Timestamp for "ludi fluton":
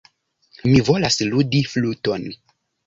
1.29-2.29